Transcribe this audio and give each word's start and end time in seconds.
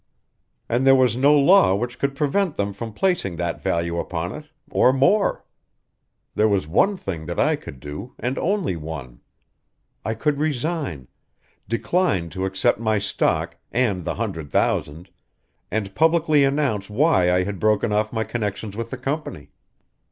And 0.67 0.83
there 0.83 0.95
was 0.95 1.15
no 1.15 1.37
law 1.37 1.75
which 1.75 1.99
could 1.99 2.15
prevent 2.15 2.55
them 2.55 2.73
from 2.73 2.91
placing 2.91 3.35
that 3.35 3.61
value 3.61 3.99
upon 3.99 4.33
it, 4.33 4.45
or 4.71 4.91
more. 4.91 5.45
There 6.33 6.47
was 6.47 6.67
one 6.67 6.97
thing 6.97 7.27
that 7.27 7.39
I 7.39 7.55
could 7.55 7.79
do 7.79 8.15
and 8.17 8.35
only 8.39 8.75
one. 8.75 9.19
I 10.03 10.15
could 10.15 10.39
resign, 10.39 11.07
decline 11.69 12.31
to 12.31 12.45
accept 12.45 12.79
my 12.79 12.97
stock 12.97 13.57
and 13.71 14.03
the 14.03 14.15
hundred 14.15 14.49
thousand, 14.49 15.11
and 15.69 15.93
publicly 15.93 16.43
announce 16.43 16.89
why 16.89 17.31
I 17.31 17.43
had 17.43 17.59
broken 17.59 17.93
off 17.93 18.11
my 18.11 18.23
connections 18.23 18.75
with 18.75 18.89
the 18.89 18.97
company. 18.97 19.51